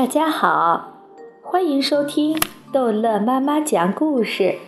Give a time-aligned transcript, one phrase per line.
[0.00, 0.94] 大家好，
[1.42, 2.40] 欢迎收听
[2.72, 4.58] 逗乐妈妈讲故事。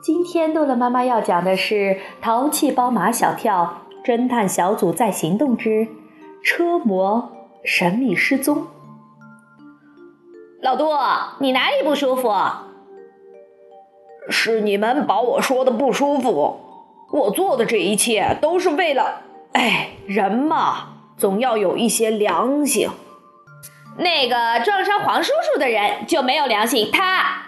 [0.00, 1.74] 今天逗乐妈妈要讲的是
[2.22, 5.88] 《淘气包马小跳》侦探小组在行动之
[6.40, 7.32] 车模
[7.64, 8.68] 神秘失踪。
[10.62, 10.84] 老杜，
[11.40, 12.32] 你哪里不舒服？
[14.30, 16.60] 是你们把我说的不舒服。
[17.10, 19.22] 我做的这一切都是为了……
[19.50, 22.88] 哎，人嘛，总要有一些良心。
[23.96, 27.42] 那个撞伤黄叔叔的人就没有良心，他。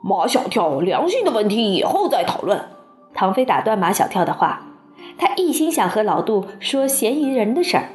[0.00, 2.68] 马小跳良心的问题以后再讨论。
[3.14, 4.62] 唐飞打断马小跳的话，
[5.18, 7.88] 他一心想和老杜说嫌疑人的事儿。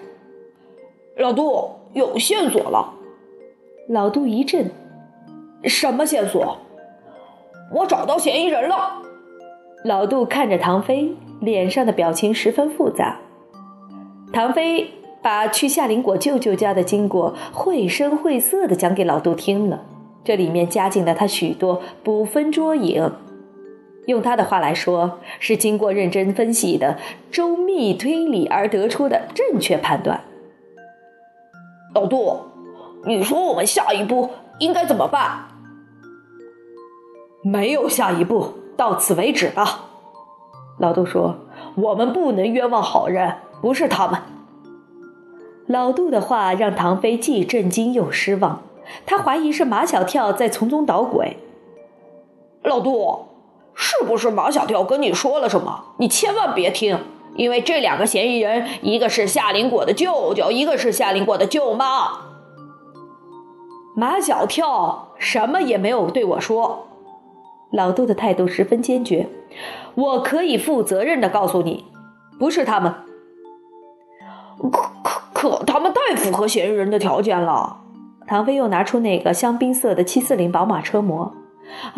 [1.16, 2.96] 老杜有线索了。
[3.88, 4.72] 老杜一震
[5.64, 6.58] ：“什么线索？”
[7.74, 9.02] 我找到嫌疑人了。
[9.86, 13.18] 老杜看着唐飞，脸上的表情十分复杂。
[14.34, 14.99] 唐飞。
[15.22, 19.82] 把去夏林果舅舅家的经过绘声绘色地讲给老杜听了，
[20.24, 23.12] 这里面加进了他许多捕风捉影，
[24.06, 26.98] 用他的话来说，是经过认真分析的
[27.30, 30.22] 周密推理而得出的正确判断。
[31.94, 32.38] 老杜，
[33.06, 34.30] 你说我们下一步
[34.60, 35.48] 应该怎么办？
[37.44, 39.86] 没有下一步，到此为止吧。
[40.78, 41.36] 老杜说
[41.76, 44.20] ：“我们不能冤枉好人，不是他们。”
[45.70, 48.64] 老杜的话让唐飞既震惊又失望，
[49.06, 51.38] 他怀疑是马小跳在从中捣鬼。
[52.64, 53.28] 老杜，
[53.76, 55.94] 是不是马小跳跟你说了什么？
[55.98, 56.98] 你千万别听，
[57.36, 62.22] 因为这两个嫌疑人，一个是夏林果的舅舅，一个是夏林果的舅妈。
[63.96, 66.88] 马小跳什么也没有对我说。
[67.72, 69.28] 老杜的态度十分坚决，
[69.94, 71.86] 我可以负责任的告诉你，
[72.40, 72.96] 不是他们。
[75.40, 77.78] 可他们太符合嫌疑人的条件了。
[78.28, 81.34] 唐飞又拿出那个香槟色的七四零宝马车模，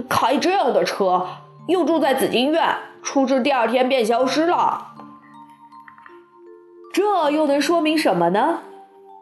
[0.08, 1.26] 开这样的车，
[1.68, 2.64] 又住在紫金院，
[3.02, 4.90] 出事第二天便消失了，
[6.94, 8.60] 这又能说明什么呢？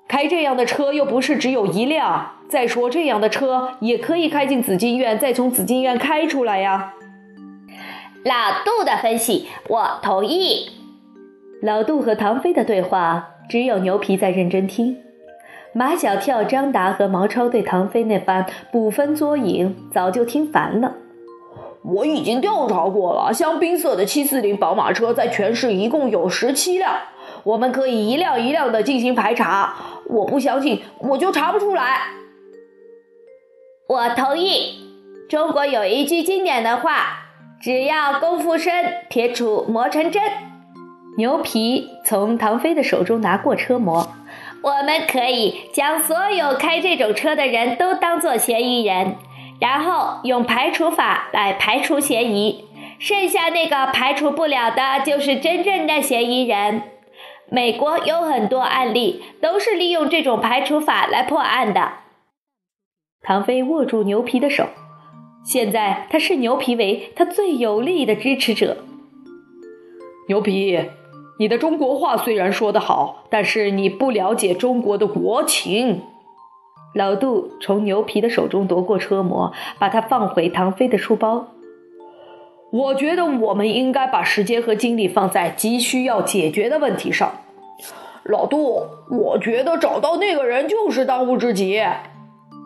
[0.09, 2.31] 开这样的车又不是只有一辆。
[2.49, 6.93] 再说，这样的车也可以开进紫金院，再从紫金院开出来呀。
[8.25, 8.33] 老
[8.65, 10.71] 杜的分析，我同意。
[11.61, 14.95] 老杜和唐飞的对话，只有牛皮在认真听。
[15.73, 20.95] 马小跳、张达和毛超对唐飞那番捕风捉影，早就听烦了。
[21.83, 26.93] 我已经调查过了，香槟色的七四零宝马车在全市一共有十七辆，
[27.43, 29.75] 我们可以一辆一辆的进行排查。
[30.05, 31.99] 我不相信，我就查不出来。
[33.87, 34.85] 我同意。
[35.29, 37.27] 中国有一句经典的话：
[37.61, 38.73] 只要功夫深，
[39.09, 40.23] 铁杵磨成针。
[41.19, 44.09] 牛皮从唐飞的手中拿过车模，
[44.63, 49.17] 我们可以将所有开这种车的人都当作嫌疑人，
[49.59, 52.63] 然后用排除法来排除嫌疑，
[52.99, 56.83] 剩下那个排除不了的，就是真正的嫌疑人。
[57.49, 61.95] 美国有很多案例都是利用这种排除法来破案的。
[63.21, 64.69] 唐飞握住牛皮的手，
[65.43, 68.77] 现在他视牛皮为他最有力的支持者。
[70.29, 70.79] 牛皮。
[71.39, 76.01] 你的中国话虽然说得好，但是你不了解中国的国情。
[76.93, 81.47] 老杜从牛皮的手中夺过车模，把它放回唐飞的书包。
[82.73, 87.31] 我觉得我们应该把时间和精力放在急需要解决的问题上。
[88.25, 91.81] 老杜，我觉得找到那个人就是当务之急。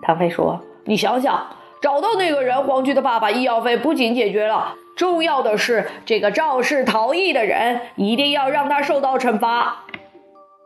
[0.02, 1.46] 唐飞说：“你想想，
[1.80, 9.86] 找到那个人，黄菊的爸爸医药费不仅解决了。”重要的是，这个肇事逃逸的人一定要让他受到惩罚。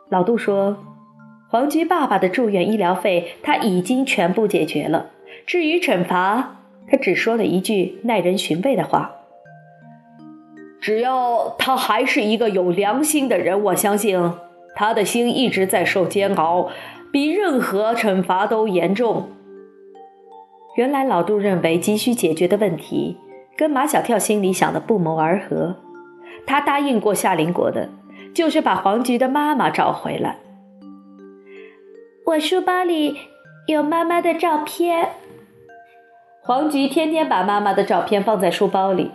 [0.10, 0.78] 老杜说
[1.50, 5.12] ：“黄菊爸爸的住院医疗费他已经全部解决了，
[5.46, 6.58] 至于惩罚，
[6.90, 9.12] 他只说了一句耐人寻味的话：
[10.82, 14.20] 只要他还是一个有良心的人，我相信
[14.76, 16.70] 他的心一直在受煎熬，
[17.12, 19.30] 比任何惩罚都严重。”
[20.76, 23.18] 原来老杜认为急需解决的问题。
[23.58, 25.78] 跟马小跳心里想的不谋而合，
[26.46, 27.90] 他答应过夏林果的，
[28.34, 30.38] 就是把黄菊的妈妈找回来。
[32.28, 33.18] 我书包里
[33.68, 35.10] 有妈妈的照片。
[36.44, 39.12] 黄菊天天把妈妈的照片放在书包里，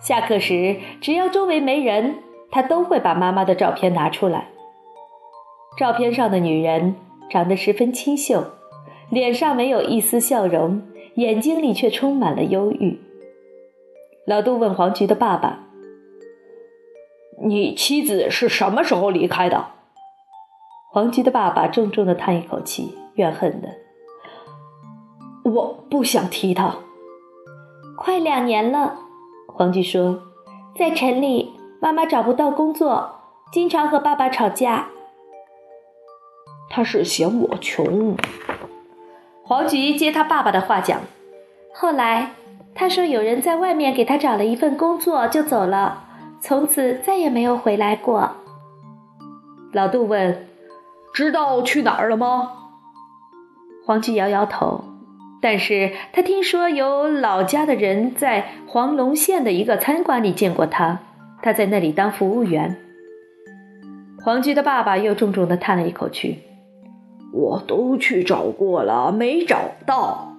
[0.00, 2.16] 下课时只要周围没人，
[2.50, 4.48] 她都会把妈妈的照片拿出来。
[5.76, 6.94] 照片上的女人
[7.28, 8.44] 长得十分清秀，
[9.10, 10.82] 脸上没有一丝笑容，
[11.16, 12.98] 眼睛里却充满了忧郁。
[14.26, 15.60] 老杜问黄菊的爸爸
[17.44, 19.66] ：“你妻子是什么时候离开的？”
[20.90, 23.68] 黄菊的爸爸重重的叹一口气：“怨恨的。
[25.44, 26.76] 我不想提他。
[27.98, 28.96] 快两年了，
[29.46, 30.22] 黄菊说，
[30.78, 33.20] 在城里，妈妈找不到工作，
[33.52, 34.88] 经常和爸爸吵架。
[36.70, 38.16] 他是嫌我穷。
[39.42, 41.02] 黄菊接他爸爸的话讲，
[41.74, 42.32] 后来
[42.74, 46.04] 他说有人在外面给他找了一份工作就走了，
[46.40, 48.32] 从此再也没有回来过。
[49.72, 50.46] 老杜问
[51.14, 52.50] ：“知道去哪儿了吗？”
[53.86, 54.84] 黄菊摇摇头。
[55.40, 61.00] 但是他听说有老家的人在黄龙县的一个餐馆里见过他，
[61.42, 62.76] 他在那里当服务员。
[64.24, 66.42] 黄菊的爸爸又重重地叹了一口气
[67.34, 70.33] ：“我都去找过了，没找到。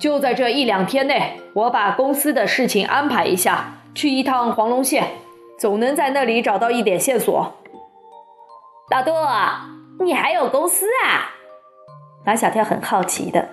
[0.00, 5.08] 就在这一两天内，我把公司的事情安排一下，去一趟黄龙县，
[5.58, 7.54] 总能在那里找到一点线索。”
[8.90, 9.10] 老杜，
[10.04, 11.32] 你还有公司啊？
[12.24, 13.48] 马小跳很好奇的：“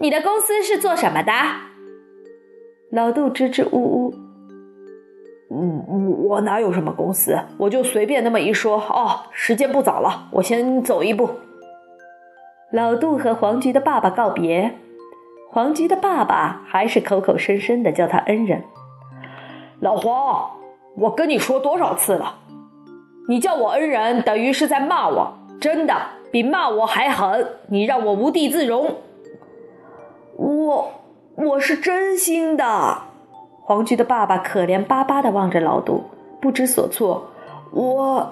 [0.00, 1.32] 你的公司是做什么的？”
[2.90, 4.14] 老杜支支吾吾
[5.50, 7.38] ：“嗯，我哪有什么公司？
[7.58, 8.78] 我就随便那么一说。
[8.78, 11.28] 哦，时间不早了，我先走一步。”
[12.72, 14.76] 老杜和黄菊的爸爸告别，
[15.54, 18.64] 黄菊的爸爸还是口口声声的叫他恩人。
[19.78, 20.50] 老黄，
[20.96, 22.38] 我跟你说多少次了？
[23.28, 25.94] 你叫我恩人，等于是在骂我，真的。
[26.32, 28.96] 比骂我还狠，你让我无地自容。
[30.34, 30.90] 我
[31.36, 33.02] 我是真心的。
[33.62, 36.02] 黄菊的爸爸可怜巴巴的望着老杜，
[36.40, 37.28] 不知所措。
[37.70, 38.28] 我，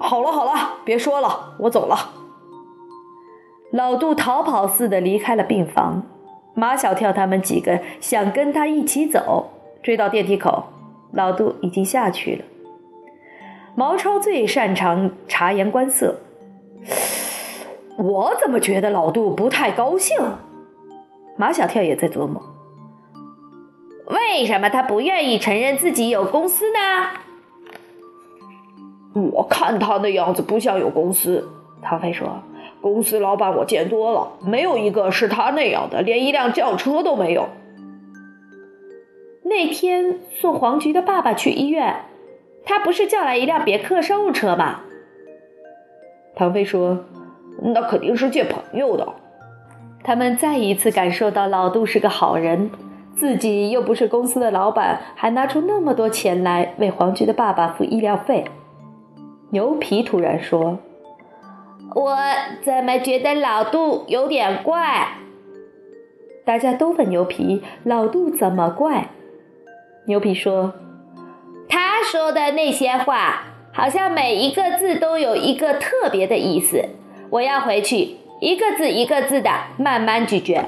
[0.00, 0.52] 好了好了，
[0.86, 1.94] 别说了，我走了。
[3.70, 6.02] 老杜逃跑似的离开了病房。
[6.58, 9.48] 马小跳他们几个想跟他一起走，
[9.80, 10.64] 追到电梯口，
[11.12, 12.44] 老杜已经下去了。
[13.76, 16.16] 毛超最擅长察言观色。
[17.96, 20.16] 我怎么觉得老杜不太高兴？
[21.36, 22.42] 马小跳也在琢磨，
[24.06, 26.80] 为什么他不愿意承认自己有公司呢？
[29.30, 31.48] 我看他那样子不像有公司。
[31.80, 32.42] 唐飞说
[32.80, 37.48] ：“公司老板我见多了，没有一个是他那样的，连一辆轿车都没有。”
[39.44, 42.04] 那天送黄菊的爸爸去医院，
[42.64, 44.80] 他不是叫来一辆别克商务车吗？
[46.34, 47.04] 唐飞说。
[47.60, 49.14] 那肯定是借朋友的。
[50.04, 52.70] 他们再一次感受到老杜是个好人，
[53.16, 58.44] 自己又不是公司的老板，还拿出那么多钱来为黄菊的爸爸付医疗费。
[59.50, 60.78] 牛皮突然说
[61.94, 62.16] ：“我
[62.62, 65.08] 怎么觉得老杜有点怪？”
[66.44, 69.08] 大家都问牛皮：“老杜怎么怪？”
[70.06, 70.72] 牛皮说
[71.68, 76.84] ：“他说的那些话，好像每一个字都有一个特别的意思。”
[77.30, 80.64] 我要回去，一个字一个字的慢慢咀嚼。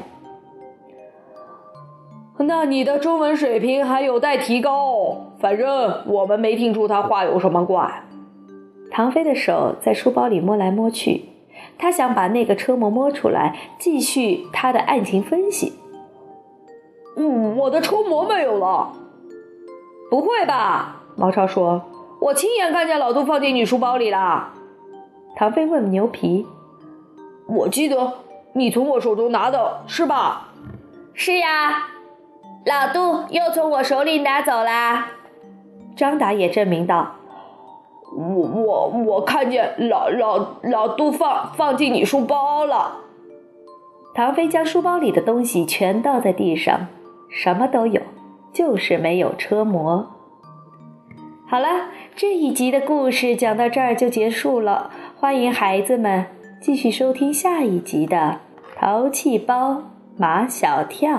[2.38, 5.32] 那你的中文水平还有待提高。
[5.38, 8.02] 反正我们没听出他话有什么怪。
[8.90, 11.26] 唐飞的手在书包里摸来摸去，
[11.78, 15.74] 他想把那个车模摸出来，继续他的案情分析。
[17.16, 18.92] 嗯，我的车模没有了。
[20.10, 21.02] 不会吧？
[21.16, 21.82] 毛超说
[22.20, 24.50] ：“我亲眼看见老杜放进你书包里了。”
[25.36, 26.46] 唐飞问牛皮
[27.46, 28.14] ：“我记得
[28.54, 30.48] 你从我手中拿的是吧
[31.14, 31.88] ？”“是呀，
[32.64, 35.12] 老杜又从我手里拿走啦。”
[35.94, 37.16] 张达也证明道
[38.16, 42.98] ：“我我我看见老老老杜放放进你书包了。”
[44.14, 46.88] 唐飞将书包里的东西全倒在地上，
[47.28, 48.02] 什么都有，
[48.52, 50.06] 就是没有车模。
[51.46, 51.68] 好了，
[52.16, 54.90] 这一集的故事讲到这儿就结束了。
[55.16, 56.26] 欢迎孩子们
[56.60, 58.40] 继续收听下一集的
[58.78, 59.82] 《淘气包
[60.16, 61.12] 马小跳》。